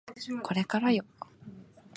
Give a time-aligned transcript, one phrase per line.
[0.41, 1.05] これからよ